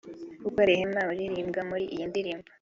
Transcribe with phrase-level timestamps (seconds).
[0.43, 2.47] kuko Rehema uririmbwa muri iyi ndirimbo